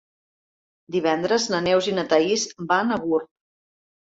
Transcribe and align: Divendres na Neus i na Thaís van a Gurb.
Divendres 0.95 1.45
na 1.55 1.59
Neus 1.67 1.91
i 1.91 1.93
na 1.99 2.07
Thaís 2.15 2.49
van 2.73 2.95
a 2.97 3.01
Gurb. 3.07 3.29